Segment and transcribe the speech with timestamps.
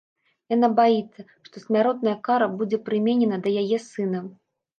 [0.53, 4.25] Яна баіцца, што смяротная кара будзе прыменена да яе сына.